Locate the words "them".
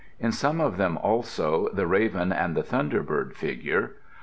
0.77-0.97